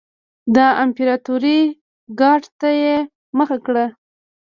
د 0.55 0.57
امپراتورۍ 0.83 1.59
ګارډ 2.19 2.45
ته 2.59 2.69
یې 2.81 2.95
مخه 3.37 3.57
کړه 3.65 3.85